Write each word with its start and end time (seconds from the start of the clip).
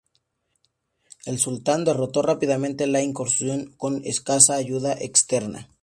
El 1.27 1.37
sultán 1.37 1.85
derrotó 1.85 2.23
rápidamente 2.23 2.87
la 2.87 3.03
incursión 3.03 3.75
con 3.77 4.01
escasa 4.03 4.55
ayuda 4.55 4.93
externa. 4.93 5.69